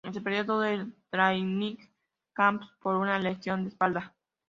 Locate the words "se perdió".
0.11-0.43